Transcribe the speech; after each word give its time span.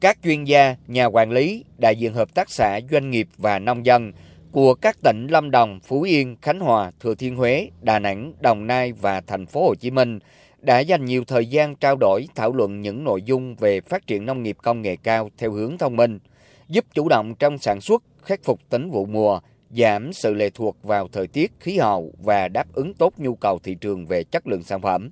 Các 0.00 0.18
chuyên 0.24 0.44
gia, 0.44 0.76
nhà 0.86 1.06
quản 1.06 1.30
lý, 1.30 1.64
đại 1.78 1.96
diện 1.96 2.14
hợp 2.14 2.34
tác 2.34 2.50
xã, 2.50 2.80
doanh 2.90 3.10
nghiệp 3.10 3.28
và 3.38 3.58
nông 3.58 3.86
dân 3.86 4.12
của 4.52 4.74
các 4.74 4.96
tỉnh 5.02 5.26
Lâm 5.26 5.50
Đồng, 5.50 5.80
Phú 5.80 6.02
Yên, 6.02 6.36
Khánh 6.42 6.60
Hòa, 6.60 6.90
Thừa 7.00 7.14
Thiên 7.14 7.36
Huế, 7.36 7.70
Đà 7.82 7.98
Nẵng, 7.98 8.32
Đồng 8.40 8.66
Nai 8.66 8.92
và 8.92 9.20
thành 9.20 9.46
phố 9.46 9.66
Hồ 9.66 9.74
Chí 9.74 9.90
Minh 9.90 10.18
đã 10.60 10.80
dành 10.80 11.04
nhiều 11.04 11.24
thời 11.24 11.46
gian 11.46 11.76
trao 11.76 11.96
đổi 11.96 12.28
thảo 12.34 12.52
luận 12.52 12.80
những 12.80 13.04
nội 13.04 13.22
dung 13.22 13.54
về 13.54 13.80
phát 13.80 14.06
triển 14.06 14.26
nông 14.26 14.42
nghiệp 14.42 14.56
công 14.62 14.82
nghệ 14.82 14.96
cao 15.02 15.30
theo 15.38 15.52
hướng 15.52 15.78
thông 15.78 15.96
minh, 15.96 16.18
giúp 16.68 16.84
chủ 16.94 17.08
động 17.08 17.34
trong 17.34 17.58
sản 17.58 17.80
xuất, 17.80 18.02
khắc 18.22 18.40
phục 18.44 18.60
tính 18.70 18.90
vụ 18.90 19.06
mùa, 19.06 19.40
giảm 19.70 20.12
sự 20.12 20.34
lệ 20.34 20.50
thuộc 20.50 20.76
vào 20.82 21.08
thời 21.12 21.26
tiết, 21.26 21.52
khí 21.60 21.78
hậu 21.78 22.12
và 22.18 22.48
đáp 22.48 22.66
ứng 22.72 22.94
tốt 22.94 23.12
nhu 23.16 23.34
cầu 23.34 23.58
thị 23.58 23.76
trường 23.80 24.06
về 24.06 24.24
chất 24.24 24.46
lượng 24.46 24.62
sản 24.62 24.80
phẩm. 24.80 25.10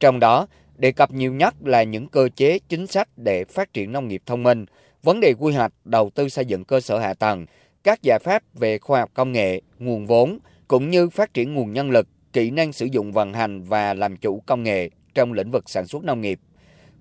Trong 0.00 0.20
đó, 0.20 0.46
đề 0.76 0.92
cập 0.92 1.12
nhiều 1.12 1.32
nhất 1.32 1.54
là 1.64 1.82
những 1.82 2.08
cơ 2.08 2.28
chế 2.36 2.58
chính 2.68 2.86
sách 2.86 3.08
để 3.16 3.44
phát 3.44 3.72
triển 3.72 3.92
nông 3.92 4.08
nghiệp 4.08 4.22
thông 4.26 4.42
minh, 4.42 4.66
vấn 5.02 5.20
đề 5.20 5.34
quy 5.38 5.54
hoạch, 5.54 5.72
đầu 5.84 6.10
tư 6.10 6.28
xây 6.28 6.44
dựng 6.44 6.64
cơ 6.64 6.80
sở 6.80 6.98
hạ 6.98 7.14
tầng, 7.14 7.46
các 7.84 8.02
giải 8.02 8.18
pháp 8.18 8.42
về 8.54 8.78
khoa 8.78 9.00
học 9.00 9.10
công 9.14 9.32
nghệ, 9.32 9.60
nguồn 9.78 10.06
vốn, 10.06 10.38
cũng 10.68 10.90
như 10.90 11.08
phát 11.08 11.34
triển 11.34 11.54
nguồn 11.54 11.72
nhân 11.72 11.90
lực, 11.90 12.08
kỹ 12.32 12.50
năng 12.50 12.72
sử 12.72 12.86
dụng 12.86 13.12
vận 13.12 13.32
hành 13.34 13.62
và 13.62 13.94
làm 13.94 14.16
chủ 14.16 14.42
công 14.46 14.62
nghệ 14.62 14.90
trong 15.14 15.32
lĩnh 15.32 15.50
vực 15.50 15.70
sản 15.70 15.86
xuất 15.86 16.04
nông 16.04 16.20
nghiệp. 16.20 16.40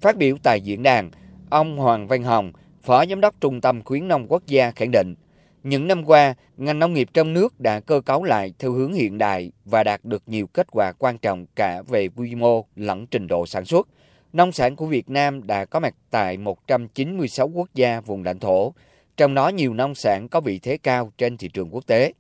Phát 0.02 0.18
biểu 0.18 0.38
tại 0.44 0.62
diễn 0.62 0.84
đàn, 0.84 1.12
ông 1.50 1.78
Hoàng 1.78 2.08
Văn 2.08 2.24
Hồng, 2.24 2.52
Phó 2.84 3.06
Giám 3.06 3.22
đốc 3.22 3.36
Trung 3.42 3.62
tâm 3.62 3.82
Khuyến 3.82 4.08
nông 4.08 4.26
Quốc 4.28 4.44
gia 4.48 4.72
khẳng 4.72 4.92
định, 4.92 5.16
những 5.64 5.88
năm 5.88 6.06
qua, 6.06 6.34
ngành 6.58 6.80
nông 6.80 6.94
nghiệp 6.94 7.10
trong 7.14 7.34
nước 7.34 7.60
đã 7.60 7.80
cơ 7.80 8.02
cấu 8.02 8.24
lại 8.24 8.54
theo 8.60 8.72
hướng 8.72 8.94
hiện 8.94 9.18
đại 9.18 9.52
và 9.66 9.84
đạt 9.84 10.06
được 10.06 10.24
nhiều 10.28 10.48
kết 10.48 10.68
quả 10.72 10.92
quan 10.92 11.18
trọng 11.18 11.46
cả 11.56 11.82
về 11.88 12.08
quy 12.16 12.36
mô 12.36 12.66
lẫn 12.76 13.08
trình 13.08 13.28
độ 13.28 13.46
sản 13.46 13.66
xuất. 13.66 13.88
Nông 14.34 14.52
sản 14.52 14.76
của 14.76 14.86
Việt 14.86 15.10
Nam 15.10 15.48
đã 15.48 15.66
có 15.66 15.80
mặt 15.80 15.96
tại 16.12 16.38
196 16.38 17.48
quốc 17.48 17.70
gia 17.74 18.02
vùng 18.02 18.24
lãnh 18.24 18.40
thổ, 18.40 18.74
trong 19.18 19.34
đó 19.34 19.50
nhiều 19.50 19.74
nông 19.74 19.96
sản 19.96 20.30
có 20.30 20.42
vị 20.42 20.60
thế 20.60 20.78
cao 20.78 21.12
trên 21.18 21.38
thị 21.38 21.48
trường 21.48 21.70
quốc 21.70 21.88
tế. 21.88 22.14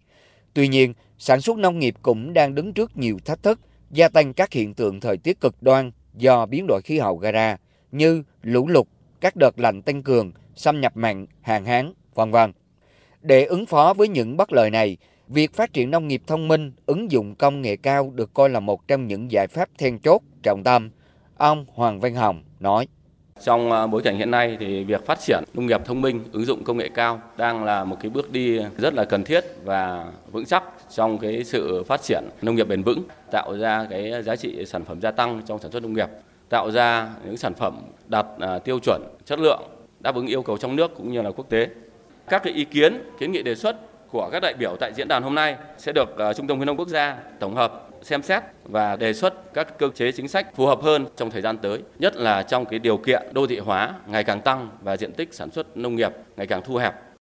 Tuy 0.53 0.68
nhiên, 0.68 0.94
sản 1.18 1.42
xuất 1.42 1.58
nông 1.58 1.80
nghiệp 1.80 1.96
cũng 2.02 2.34
đang 2.34 2.56
đứng 2.56 2.73
trước 2.73 2.98
nhiều 2.98 3.18
thách 3.25 3.44
thức, 3.44 3.59
gia 3.92 4.09
tăng 4.09 4.34
các 4.34 4.53
hiện 4.53 4.73
tượng 4.73 5.00
thời 5.00 5.18
tiết 5.18 5.42
cực 5.42 5.56
đoan 5.62 5.92
do 6.14 6.46
biến 6.46 6.66
đổi 6.68 6.81
khí 6.84 7.00
hậu 7.00 7.18
gây 7.18 7.31
ra 7.31 7.58
như 7.92 8.23
lũ 8.42 8.68
lụt, 8.68 8.88
các 9.22 9.36
đợt 9.36 9.59
lạnh 9.59 9.81
tăng 9.81 10.03
cường, 10.03 10.31
xâm 10.56 10.81
nhập 10.81 10.98
mặn, 10.98 11.25
hạn 11.42 11.66
hán, 11.66 11.94
vân 12.14 12.31
vân. 12.31 12.52
Để 13.24 13.46
ứng 13.46 13.66
phó 13.66 13.94
với 13.94 14.08
những 14.08 14.38
bất 14.38 14.54
lợi 14.54 14.70
này, 14.70 14.98
việc 15.28 15.54
phát 15.54 15.74
triển 15.74 15.92
nông 15.92 16.08
nghiệp 16.08 16.22
thông 16.28 16.48
minh, 16.48 16.72
ứng 16.86 17.12
dụng 17.12 17.36
công 17.36 17.62
nghệ 17.62 17.76
cao 17.76 18.12
được 18.16 18.34
coi 18.34 18.50
là 18.50 18.60
một 18.60 18.88
trong 18.88 19.08
những 19.08 19.32
giải 19.32 19.48
pháp 19.48 19.70
then 19.78 20.00
chốt 20.00 20.22
trọng 20.44 20.64
tâm. 20.64 20.90
Ông 21.38 21.66
Hoàng 21.74 22.00
Văn 22.00 22.16
Hồng 22.16 22.44
nói. 22.60 22.88
Trong 23.44 23.72
à, 23.72 23.88
bối 23.88 24.02
cảnh 24.02 24.18
hiện 24.18 24.32
nay 24.32 24.58
thì 24.60 24.84
việc 24.84 25.06
phát 25.06 25.20
triển 25.20 25.44
nông 25.54 25.66
nghiệp 25.66 25.82
thông 25.86 26.02
minh, 26.02 26.24
ứng 26.32 26.46
dụng 26.46 26.64
công 26.64 26.78
nghệ 26.78 26.90
cao 26.94 27.22
đang 27.38 27.64
là 27.64 27.84
một 27.84 27.98
cái 28.02 28.10
bước 28.10 28.32
đi 28.32 28.60
rất 28.78 28.94
là 28.94 29.06
cần 29.06 29.24
thiết 29.24 29.44
và 29.64 30.12
vững 30.32 30.46
chắc 30.46 30.64
trong 30.90 31.18
cái 31.18 31.44
sự 31.44 31.84
phát 31.84 32.02
triển 32.02 32.24
nông 32.42 32.56
nghiệp 32.56 32.68
bền 32.68 32.84
vững, 32.84 33.04
tạo 33.32 33.58
ra 33.58 33.88
cái 33.90 34.24
giá 34.24 34.36
trị 34.36 34.66
sản 34.66 34.86
phẩm 34.86 35.02
gia 35.02 35.12
tăng 35.12 35.42
trong 35.46 35.60
sản 35.60 35.72
xuất 35.72 35.84
nông 35.84 35.94
nghiệp, 35.94 36.10
tạo 36.50 36.72
ra 36.72 37.10
những 37.26 37.38
sản 37.38 37.54
phẩm 37.54 37.78
đạt 38.08 38.26
à, 38.40 38.60
tiêu 38.60 38.80
chuẩn 38.80 39.02
chất 39.26 39.40
lượng 39.40 39.62
đáp 40.00 40.16
ứng 40.16 40.28
yêu 40.28 40.42
cầu 40.42 40.58
trong 40.58 40.76
nước 40.76 40.92
cũng 40.96 41.12
như 41.12 41.22
là 41.22 41.32
quốc 41.32 41.50
tế. 41.50 41.68
Các 42.30 42.44
cái 42.44 42.54
ý 42.54 42.66
kiến, 42.66 43.04
kiến 43.20 43.32
nghị 43.32 43.44
đề 43.44 43.56
xuất 43.56 43.76
của 44.12 44.30
các 44.32 44.40
đại 44.40 44.54
biểu 44.54 44.76
tại 44.80 44.94
diễn 44.96 45.08
đàn 45.08 45.24
hôm 45.24 45.36
nay 45.36 45.56
sẽ 45.78 45.92
được 45.92 46.10
uh, 46.30 46.36
Trung 46.36 46.48
tâm 46.48 46.58
khuyến 46.58 46.68
nông 46.68 46.78
quốc 46.78 46.88
gia 46.88 47.18
tổng 47.40 47.56
hợp 47.56 47.90
xem 48.02 48.22
xét 48.22 48.44
và 48.64 48.96
đề 48.96 49.14
xuất 49.14 49.54
các 49.54 49.78
cơ 49.80 49.90
chế 49.96 50.12
chính 50.12 50.28
sách 50.28 50.56
phù 50.56 50.66
hợp 50.66 50.82
hơn 50.82 51.06
trong 51.16 51.32
thời 51.32 51.42
gian 51.42 51.58
tới, 51.58 51.82
nhất 52.00 52.16
là 52.16 52.44
trong 52.44 52.66
cái 52.66 52.80
điều 52.80 52.98
kiện 52.98 53.22
đô 53.32 53.48
thị 53.48 53.60
hóa 53.60 53.94
ngày 54.08 54.24
càng 54.24 54.42
tăng 54.42 54.70
và 54.82 54.98
diện 54.98 55.12
tích 55.12 55.34
sản 55.34 55.52
xuất 55.52 55.78
nông 55.78 55.96
nghiệp 55.96 56.12
ngày 56.38 56.48
càng 56.48 56.62
thu 56.66 56.76
hẹp. 56.76 56.94